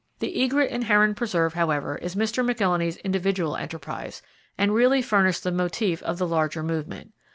[0.17, 2.43] The egret and heron preserve, however, is Mr.
[2.43, 4.23] McIlhenny's individual enterprise,
[4.57, 7.13] and really furnished the motif of the larger movement.